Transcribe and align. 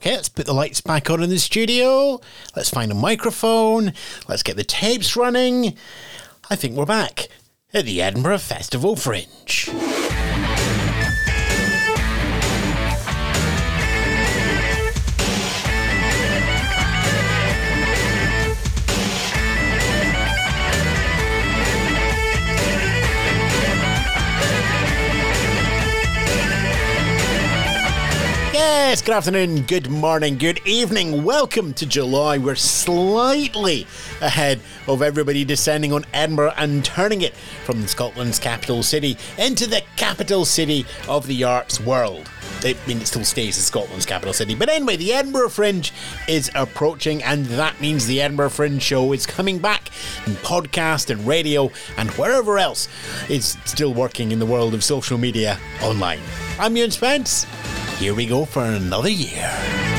Okay, 0.00 0.16
let's 0.16 0.30
put 0.30 0.46
the 0.46 0.54
lights 0.54 0.80
back 0.80 1.10
on 1.10 1.22
in 1.22 1.28
the 1.28 1.38
studio. 1.38 2.22
Let's 2.56 2.70
find 2.70 2.90
a 2.90 2.94
microphone. 2.94 3.92
Let's 4.26 4.42
get 4.42 4.56
the 4.56 4.64
tapes 4.64 5.14
running. 5.14 5.76
I 6.48 6.56
think 6.56 6.74
we're 6.74 6.86
back 6.86 7.28
at 7.74 7.84
the 7.84 8.00
Edinburgh 8.00 8.38
Festival 8.38 8.96
Fringe. 8.96 9.68
Yes, 28.62 29.00
good 29.00 29.14
afternoon, 29.14 29.62
good 29.62 29.88
morning, 29.88 30.36
good 30.36 30.60
evening. 30.66 31.24
Welcome 31.24 31.72
to 31.74 31.86
July. 31.86 32.36
We're 32.36 32.56
slightly 32.56 33.86
ahead 34.20 34.60
of 34.86 35.00
everybody 35.00 35.46
descending 35.46 35.94
on 35.94 36.04
Edinburgh 36.12 36.52
and 36.58 36.84
turning 36.84 37.22
it 37.22 37.34
from 37.64 37.86
Scotland's 37.86 38.38
capital 38.38 38.82
city 38.82 39.16
into 39.38 39.66
the 39.66 39.82
capital 39.96 40.44
city 40.44 40.84
of 41.08 41.26
the 41.26 41.42
arts 41.42 41.80
world. 41.80 42.30
I 42.62 42.76
mean, 42.86 43.00
it 43.00 43.06
still 43.06 43.24
stays 43.24 43.56
as 43.56 43.64
Scotland's 43.64 44.04
capital 44.04 44.34
city. 44.34 44.54
But 44.54 44.68
anyway, 44.68 44.96
the 44.96 45.14
Edinburgh 45.14 45.48
Fringe 45.48 45.90
is 46.28 46.50
approaching, 46.54 47.22
and 47.22 47.46
that 47.46 47.80
means 47.80 48.06
the 48.06 48.20
Edinburgh 48.20 48.50
Fringe 48.50 48.82
show 48.82 49.14
is 49.14 49.24
coming 49.24 49.58
back 49.58 49.88
in 50.26 50.34
podcast 50.34 51.08
and 51.08 51.26
radio 51.26 51.70
and 51.96 52.10
wherever 52.10 52.58
else 52.58 52.88
is 53.30 53.56
still 53.64 53.94
working 53.94 54.32
in 54.32 54.38
the 54.38 54.44
world 54.44 54.74
of 54.74 54.84
social 54.84 55.16
media 55.16 55.58
online. 55.80 56.20
I'm 56.58 56.76
Ewan 56.76 56.90
Spence. 56.90 57.46
Here 58.00 58.14
we 58.14 58.24
go 58.24 58.46
for 58.46 58.64
another 58.64 59.10
year. 59.10 59.89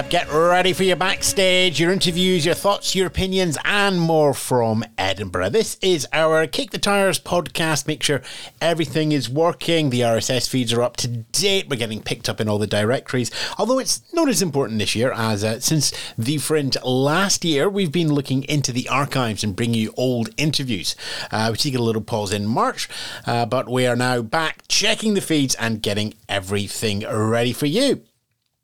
Yeah, 0.00 0.08
get 0.08 0.32
ready 0.32 0.72
for 0.72 0.82
your 0.82 0.96
backstage, 0.96 1.78
your 1.78 1.92
interviews, 1.92 2.46
your 2.46 2.54
thoughts, 2.54 2.94
your 2.94 3.06
opinions, 3.06 3.58
and 3.66 4.00
more 4.00 4.32
from 4.32 4.82
Edinburgh. 4.96 5.50
This 5.50 5.76
is 5.82 6.08
our 6.10 6.46
Kick 6.46 6.70
the 6.70 6.78
Tires 6.78 7.20
podcast. 7.20 7.86
Make 7.86 8.02
sure 8.02 8.22
everything 8.62 9.12
is 9.12 9.28
working. 9.28 9.90
The 9.90 10.00
RSS 10.00 10.48
feeds 10.48 10.72
are 10.72 10.80
up 10.80 10.96
to 10.98 11.08
date. 11.08 11.68
We're 11.68 11.76
getting 11.76 12.00
picked 12.00 12.30
up 12.30 12.40
in 12.40 12.48
all 12.48 12.56
the 12.56 12.66
directories. 12.66 13.30
Although 13.58 13.78
it's 13.78 14.00
not 14.14 14.30
as 14.30 14.40
important 14.40 14.78
this 14.78 14.94
year, 14.94 15.12
as 15.12 15.44
uh, 15.44 15.60
since 15.60 15.92
the 16.16 16.38
Fringe 16.38 16.78
last 16.82 17.44
year, 17.44 17.68
we've 17.68 17.92
been 17.92 18.14
looking 18.14 18.44
into 18.44 18.72
the 18.72 18.88
archives 18.88 19.44
and 19.44 19.54
bringing 19.54 19.82
you 19.82 19.92
old 19.98 20.30
interviews. 20.38 20.96
Uh, 21.30 21.48
we 21.50 21.58
took 21.58 21.74
a 21.78 21.82
little 21.82 22.00
pause 22.00 22.32
in 22.32 22.46
March, 22.46 22.88
uh, 23.26 23.44
but 23.44 23.68
we 23.68 23.86
are 23.86 23.96
now 23.96 24.22
back 24.22 24.62
checking 24.66 25.12
the 25.12 25.20
feeds 25.20 25.54
and 25.56 25.82
getting 25.82 26.14
everything 26.26 27.00
ready 27.06 27.52
for 27.52 27.66
you. 27.66 28.02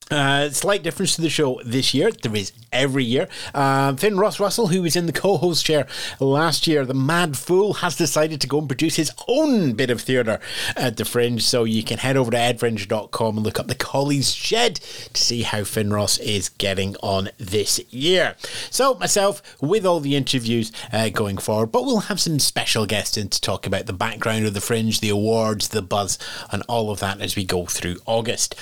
Uh, 0.08 0.48
slight 0.50 0.84
difference 0.84 1.16
to 1.16 1.22
the 1.22 1.28
show 1.28 1.60
this 1.64 1.92
year. 1.92 2.12
There 2.12 2.36
is 2.36 2.52
every 2.72 3.02
year. 3.02 3.28
Uh, 3.52 3.94
Finn 3.96 4.16
Ross 4.16 4.38
Russell, 4.38 4.68
who 4.68 4.82
was 4.82 4.94
in 4.94 5.06
the 5.06 5.12
co 5.12 5.36
host 5.36 5.64
chair 5.64 5.88
last 6.20 6.68
year, 6.68 6.84
the 6.84 6.94
mad 6.94 7.36
fool, 7.36 7.74
has 7.74 7.96
decided 7.96 8.40
to 8.40 8.46
go 8.46 8.60
and 8.60 8.68
produce 8.68 8.94
his 8.94 9.10
own 9.26 9.72
bit 9.72 9.90
of 9.90 10.00
theatre 10.00 10.38
at 10.76 10.96
the 10.96 11.04
Fringe. 11.04 11.42
So 11.42 11.64
you 11.64 11.82
can 11.82 11.98
head 11.98 12.16
over 12.16 12.30
to 12.30 12.36
edfringe.com 12.36 13.36
and 13.36 13.44
look 13.44 13.58
up 13.58 13.66
the 13.66 13.74
Collie's 13.74 14.32
Shed 14.32 14.76
to 14.76 15.20
see 15.20 15.42
how 15.42 15.64
Finn 15.64 15.92
Ross 15.92 16.18
is 16.18 16.50
getting 16.50 16.94
on 17.02 17.30
this 17.38 17.80
year. 17.92 18.36
So, 18.70 18.94
myself, 18.94 19.42
with 19.60 19.84
all 19.84 19.98
the 19.98 20.14
interviews 20.14 20.70
uh, 20.92 21.08
going 21.08 21.38
forward, 21.38 21.72
but 21.72 21.84
we'll 21.84 22.00
have 22.00 22.20
some 22.20 22.38
special 22.38 22.86
guests 22.86 23.16
in 23.16 23.28
to 23.30 23.40
talk 23.40 23.66
about 23.66 23.86
the 23.86 23.92
background 23.92 24.46
of 24.46 24.54
the 24.54 24.60
Fringe, 24.60 25.00
the 25.00 25.08
awards, 25.08 25.68
the 25.68 25.82
buzz, 25.82 26.16
and 26.52 26.62
all 26.68 26.90
of 26.90 27.00
that 27.00 27.20
as 27.20 27.34
we 27.34 27.44
go 27.44 27.66
through 27.66 27.96
August. 28.06 28.54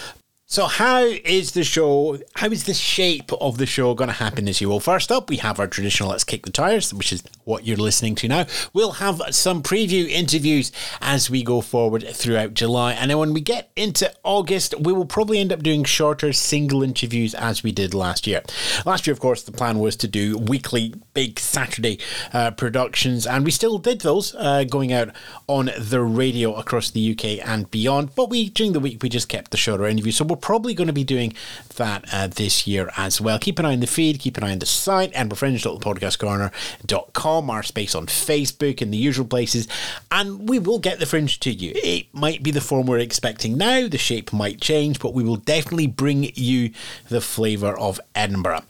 So, 0.55 0.67
how 0.67 1.03
is 1.03 1.51
the 1.51 1.65
show? 1.65 2.17
How 2.37 2.47
is 2.47 2.63
the 2.63 2.75
shape 2.75 3.33
of 3.41 3.59
the 3.59 3.67
show 3.67 3.93
going 3.95 4.07
to 4.07 4.15
happen 4.15 4.45
this 4.45 4.61
year? 4.61 4.71
Well, 4.71 4.79
first 4.79 5.11
up, 5.11 5.29
we 5.29 5.39
have 5.39 5.59
our 5.59 5.67
traditional 5.67 6.11
Let's 6.11 6.23
Kick 6.23 6.47
the 6.47 6.53
Tires, 6.53 6.95
which 6.95 7.13
is 7.13 7.25
what 7.43 7.67
you're 7.67 7.77
listening 7.77 8.15
to 8.15 8.29
now. 8.29 8.47
We'll 8.73 8.93
have 8.93 9.21
some 9.31 9.65
preview 9.65 10.09
interviews 10.09 10.71
as 11.01 11.29
we 11.29 11.43
go 11.43 11.61
forward 11.61 12.07
throughout 12.09 12.55
July. 12.55 12.93
And 12.93 13.11
then 13.11 13.19
when 13.19 13.35
we 13.35 13.41
get 13.41 13.73
into 13.75 14.15
August, 14.23 14.79
we 14.79 14.93
will 14.93 15.07
probably 15.07 15.41
end 15.41 15.53
up 15.53 15.61
doing 15.61 15.83
shorter 15.83 16.33
single 16.33 16.85
interviews 16.85 17.35
as 17.35 17.65
we 17.65 17.73
did 17.73 17.93
last 17.93 18.25
year. 18.25 18.43
Last 18.87 19.09
year, 19.09 19.13
of 19.13 19.19
course, 19.19 19.43
the 19.43 19.51
plan 19.51 19.81
was 19.81 19.97
to 19.97 20.07
do 20.07 20.39
weekly 20.39 20.95
big 21.15 21.41
Saturday 21.41 21.99
uh, 22.33 22.53
productions, 22.53 23.27
and 23.27 23.45
we 23.45 23.51
still 23.51 23.79
did 23.79 24.03
those 24.03 24.37
uh, 24.37 24.63
going 24.63 24.93
out 24.93 25.09
on 25.49 25.71
the 25.77 26.01
radio 26.01 26.55
across 26.55 26.93
the 26.93 27.11
UK 27.11 27.45
and 27.45 27.69
beyond. 27.73 28.15
But 28.15 28.31
we, 28.31 28.51
during 28.51 28.73
the 28.73 28.79
week, 28.79 29.03
we 29.03 29.09
just 29.09 29.29
kept 29.29 29.51
the 29.51 29.57
shorter 29.57 29.87
interviews. 29.87 30.17
So 30.17 30.25
we're 30.25 30.44
probably 30.45 30.75
going 30.75 30.89
to 30.89 30.93
be 30.93 31.05
doing 31.05 31.33
that 31.77 32.05
uh, 32.13 32.27
this 32.27 32.67
year 32.67 32.91
as 32.99 33.19
well. 33.19 33.39
Keep 33.39 33.61
an 33.61 33.65
eye 33.65 33.73
on 33.73 33.81
the 33.81 33.87
feed, 33.87 34.21
keep 34.21 34.37
an 34.37 34.45
eye 34.45 34.53
on 34.53 34.59
the 34.59 34.67
site, 34.67 35.11
edinburghfringe.podcastcorner.com, 35.15 37.49
our 37.49 37.63
space 37.63 37.95
on 37.95 38.05
Facebook 38.05 38.83
and 38.83 38.93
the 38.93 38.99
usual 38.99 39.25
places, 39.25 39.67
and 40.13 40.47
we 40.47 40.59
will 40.59 40.79
get 40.79 40.99
the 40.99 41.07
fringe 41.07 41.41
to 41.41 41.51
you. 41.51 41.73
It 41.77 42.09
might 42.13 42.43
be 42.43 42.51
the 42.51 42.61
form 42.61 42.87
we're 42.87 42.99
expecting 42.99 43.57
now, 43.57 43.89
the 43.89 43.97
shape 43.97 44.35
might 44.35 44.61
change, 44.61 45.01
but 45.01 45.15
we 45.15 45.25
will 45.25 45.37
definitely 45.37 45.87
bring 45.87 46.31
you 46.35 46.73
the 47.09 47.23
flavour 47.23 47.73
of 47.79 47.99
Edinburgh. 48.15 48.65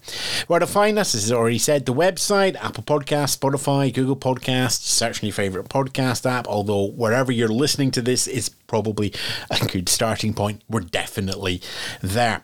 Where 0.47 0.61
to 0.61 0.67
find 0.67 0.97
us, 0.97 1.13
as 1.13 1.29
I 1.29 1.35
already 1.35 1.59
said, 1.59 1.85
the 1.85 1.93
website, 1.93 2.55
Apple 2.55 2.83
Podcasts, 2.83 3.37
Spotify, 3.37 3.93
Google 3.93 4.15
Podcasts, 4.15 4.83
search 4.83 5.21
your 5.21 5.33
favourite 5.33 5.67
podcast 5.67 6.25
app, 6.25 6.47
although 6.47 6.85
wherever 6.85 7.33
you're 7.33 7.49
listening 7.49 7.91
to 7.91 8.01
this 8.01 8.27
is 8.27 8.49
probably 8.67 9.13
a 9.49 9.65
good 9.65 9.89
starting 9.89 10.33
point. 10.33 10.63
We're 10.69 10.81
definitely 10.81 11.61
there. 12.01 12.43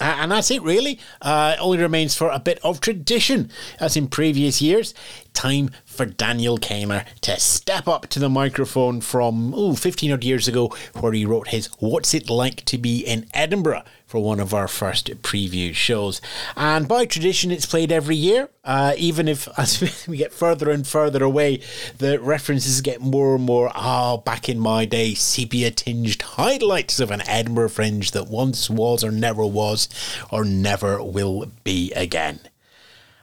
And 0.00 0.30
that's 0.30 0.50
it, 0.52 0.62
really. 0.62 1.00
Uh, 1.20 1.56
only 1.58 1.78
remains 1.78 2.14
for 2.14 2.30
a 2.30 2.38
bit 2.38 2.60
of 2.62 2.80
tradition, 2.80 3.50
as 3.80 3.96
in 3.96 4.06
previous 4.06 4.62
years. 4.62 4.94
Time 5.34 5.70
for 5.84 6.06
Daniel 6.06 6.56
Cainer 6.56 7.04
to 7.22 7.40
step 7.40 7.88
up 7.88 8.06
to 8.08 8.20
the 8.20 8.28
microphone 8.28 9.00
from 9.00 9.52
oh, 9.54 9.74
15 9.74 10.12
odd 10.12 10.22
years 10.22 10.46
ago, 10.46 10.72
where 10.94 11.12
he 11.12 11.26
wrote 11.26 11.48
his 11.48 11.66
What's 11.80 12.14
It 12.14 12.30
Like 12.30 12.64
to 12.66 12.78
Be 12.78 13.00
in 13.00 13.26
Edinburgh 13.34 13.82
for 14.08 14.20
one 14.20 14.40
of 14.40 14.54
our 14.54 14.66
first 14.66 15.08
preview 15.20 15.74
shows. 15.74 16.22
And 16.56 16.88
by 16.88 17.04
tradition, 17.04 17.50
it's 17.50 17.66
played 17.66 17.92
every 17.92 18.16
year, 18.16 18.48
uh, 18.64 18.94
even 18.96 19.28
if 19.28 19.46
as 19.58 20.06
we 20.08 20.16
get 20.16 20.32
further 20.32 20.70
and 20.70 20.86
further 20.86 21.22
away, 21.22 21.60
the 21.98 22.18
references 22.18 22.80
get 22.80 23.02
more 23.02 23.36
and 23.36 23.44
more, 23.44 23.70
ah, 23.74 24.14
oh, 24.14 24.16
back 24.16 24.48
in 24.48 24.58
my 24.58 24.86
day, 24.86 25.12
sepia 25.12 25.70
tinged 25.70 26.22
highlights 26.22 26.98
of 26.98 27.10
an 27.10 27.20
Edinburgh 27.28 27.68
fringe 27.68 28.12
that 28.12 28.28
once 28.28 28.70
was 28.70 29.04
or 29.04 29.10
never 29.10 29.44
was 29.44 29.90
or 30.30 30.42
never 30.42 31.02
will 31.02 31.52
be 31.62 31.92
again. 31.92 32.40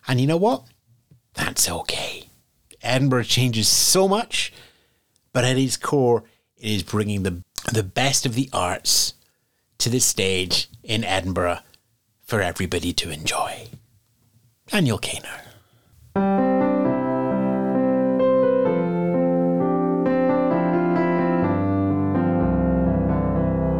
And 0.07 0.21
you 0.21 0.27
know 0.27 0.37
what? 0.37 0.65
That's 1.33 1.67
okay. 1.67 2.29
Edinburgh 2.83 3.23
changes 3.23 3.67
so 3.67 4.07
much, 4.07 4.53
but 5.33 5.43
at 5.43 5.57
its 5.57 5.77
core, 5.77 6.23
it 6.57 6.69
is 6.69 6.83
bringing 6.83 7.23
the 7.23 7.41
the 7.73 7.81
best 7.81 8.27
of 8.27 8.35
the 8.35 8.47
arts 8.53 9.15
to 9.85 9.91
the 9.91 9.99
stage 9.99 10.67
in 10.83 11.03
Edinburgh 11.03 11.59
for 12.23 12.41
everybody 12.41 12.91
to 12.91 13.11
enjoy. 13.11 13.67
Daniel 14.65 14.97
Cainer. 14.97 15.43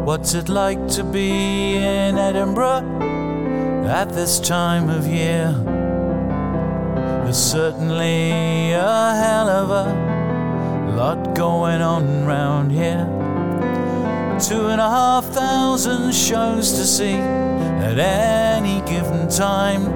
What's 0.04 0.34
it 0.34 0.48
like 0.48 0.86
to 0.90 1.02
be 1.02 1.74
in 1.74 2.16
Edinburgh 2.16 2.86
at 3.88 4.12
this 4.12 4.38
time 4.38 4.88
of 4.88 5.08
year? 5.08 5.50
There's 7.24 7.36
certainly 7.36 8.70
a 8.70 9.12
hell 9.24 9.48
of 9.48 9.70
a 9.70 10.92
lot 10.96 11.34
going 11.34 11.82
on 11.82 12.24
round 12.24 12.70
here. 12.70 13.25
Two 14.38 14.66
and 14.66 14.82
a 14.82 14.90
half 14.90 15.24
thousand 15.24 16.14
shows 16.14 16.72
to 16.72 16.84
see 16.84 17.14
at 17.14 17.98
any 17.98 18.82
given 18.82 19.28
time. 19.28 19.86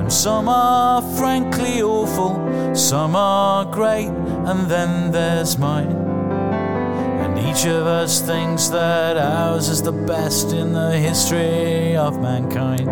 And 0.00 0.12
some 0.12 0.48
are 0.48 1.00
frankly 1.16 1.80
awful, 1.80 2.74
some 2.74 3.14
are 3.14 3.64
great, 3.66 4.08
and 4.08 4.68
then 4.68 5.12
there's 5.12 5.56
mine. 5.58 5.92
And 5.92 7.38
each 7.38 7.66
of 7.66 7.86
us 7.86 8.20
thinks 8.20 8.66
that 8.68 9.16
ours 9.16 9.68
is 9.68 9.80
the 9.80 9.92
best 9.92 10.52
in 10.52 10.72
the 10.72 10.98
history 10.98 11.96
of 11.96 12.20
mankind. 12.20 12.90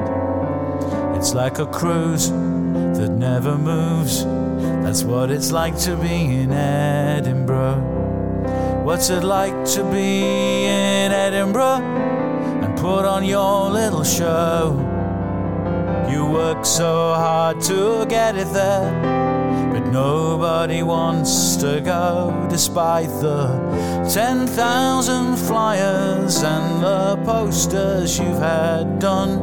It's 1.16 1.34
like 1.34 1.58
a 1.58 1.66
cruise 1.66 2.30
that 2.30 3.10
never 3.10 3.58
moves. 3.58 4.24
That's 4.84 5.02
what 5.02 5.32
it's 5.32 5.50
like 5.50 5.76
to 5.80 5.96
be 5.96 6.42
in 6.42 6.52
Edinburgh. 6.52 7.95
What's 8.86 9.10
it 9.10 9.24
like 9.24 9.64
to 9.74 9.82
be 9.90 10.22
in 10.64 11.10
Edinburgh 11.10 11.82
and 12.62 12.78
put 12.78 13.04
on 13.04 13.24
your 13.24 13.68
little 13.68 14.04
show? 14.04 14.78
You 16.08 16.24
work 16.26 16.64
so 16.64 17.14
hard 17.14 17.60
to 17.62 18.06
get 18.08 18.36
it 18.36 18.46
there, 18.52 18.88
but 19.72 19.90
nobody 19.90 20.84
wants 20.84 21.56
to 21.56 21.80
go 21.80 22.46
despite 22.48 23.08
the 23.20 23.48
10,000 24.08 25.36
flyers 25.36 26.44
and 26.44 26.80
the 26.80 27.20
posters 27.24 28.20
you've 28.20 28.38
had 28.38 29.00
done. 29.00 29.40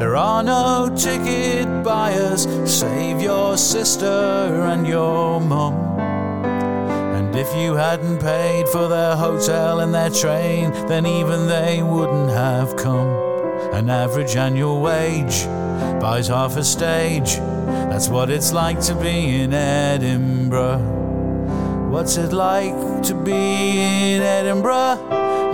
There 0.00 0.16
are 0.16 0.42
no 0.42 0.92
ticket 0.96 1.84
buyers, 1.84 2.48
save 2.64 3.22
your 3.22 3.56
sister 3.56 4.64
and 4.66 4.84
your 4.84 5.40
mum. 5.40 5.89
And 7.30 7.38
if 7.38 7.54
you 7.54 7.76
hadn't 7.76 8.18
paid 8.18 8.68
for 8.68 8.88
their 8.88 9.14
hotel 9.14 9.78
and 9.78 9.94
their 9.94 10.10
train, 10.10 10.72
then 10.88 11.06
even 11.06 11.46
they 11.46 11.80
wouldn't 11.80 12.30
have 12.30 12.74
come. 12.74 13.06
An 13.72 13.88
average 13.88 14.34
annual 14.34 14.80
wage 14.80 15.46
buys 16.00 16.26
half 16.26 16.56
a 16.56 16.64
stage. 16.64 17.36
That's 17.88 18.08
what 18.08 18.30
it's 18.30 18.52
like 18.52 18.80
to 18.80 18.96
be 18.96 19.42
in 19.42 19.54
Edinburgh. 19.54 20.80
What's 21.92 22.16
it 22.16 22.32
like 22.32 22.74
to 23.04 23.14
be 23.14 23.78
in 23.78 24.22
Edinburgh? 24.22 24.98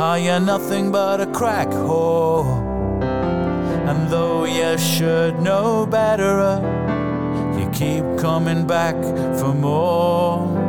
Are 0.00 0.18
you 0.18 0.40
nothing 0.40 0.90
but 0.90 1.20
a 1.20 1.26
crack 1.26 1.68
whore? 1.68 2.46
And 3.86 4.08
though 4.08 4.46
you 4.46 4.78
should 4.78 5.40
know 5.42 5.84
better, 5.84 6.58
you 7.60 7.68
keep 7.68 8.18
coming 8.18 8.66
back 8.66 8.96
for 9.38 9.52
more. 9.52 10.65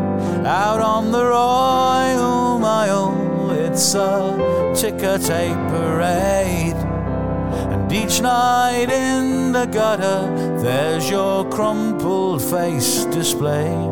Out 0.47 0.79
on 0.79 1.11
the 1.11 1.25
Royal 1.25 2.57
Mile, 2.57 3.51
it's 3.51 3.93
a 3.95 4.71
ticker 4.73 5.17
tape 5.17 5.57
parade. 5.67 6.77
And 7.73 7.91
each 7.91 8.21
night 8.21 8.89
in 8.89 9.51
the 9.51 9.65
gutter, 9.65 10.21
there's 10.61 11.09
your 11.09 11.43
crumpled 11.49 12.41
face 12.41 13.03
displayed. 13.07 13.91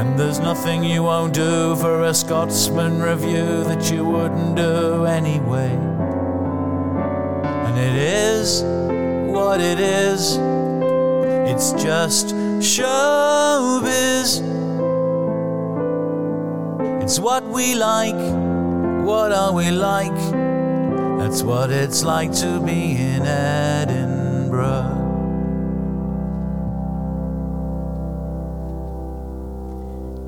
And 0.00 0.18
there's 0.18 0.40
nothing 0.40 0.82
you 0.82 1.04
won't 1.04 1.32
do 1.32 1.76
for 1.76 2.02
a 2.02 2.12
Scotsman 2.12 3.00
review 3.00 3.62
that 3.62 3.88
you 3.88 4.04
wouldn't 4.04 4.56
do 4.56 5.04
anyway. 5.04 5.70
And 7.66 7.78
it 7.78 7.94
is 7.94 8.64
what 9.32 9.60
it 9.60 9.78
is, 9.78 10.38
it's 11.48 11.70
just 11.80 12.34
showbiz. 12.58 14.61
It's 17.02 17.18
what 17.18 17.42
we 17.42 17.74
like, 17.74 18.14
what 19.04 19.32
are 19.32 19.52
we 19.52 19.72
like? 19.72 20.14
That's 21.18 21.42
what 21.42 21.70
it's 21.70 22.04
like 22.04 22.32
to 22.34 22.60
be 22.60 22.92
in 22.92 23.22
Edinburgh. 23.22 25.00